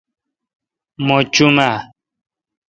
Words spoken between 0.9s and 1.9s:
مہ چو م اہ؟